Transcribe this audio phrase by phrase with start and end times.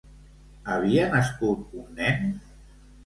[0.75, 2.27] Havia nascut un nen?